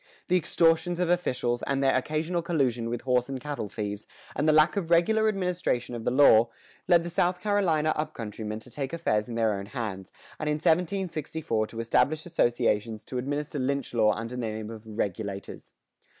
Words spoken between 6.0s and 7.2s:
the law, led the